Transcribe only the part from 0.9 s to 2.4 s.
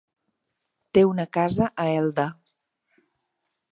Té una casa a Elda.